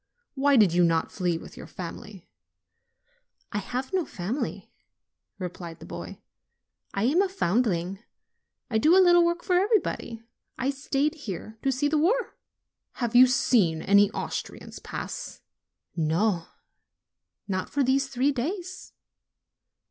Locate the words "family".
1.67-2.27, 4.03-4.71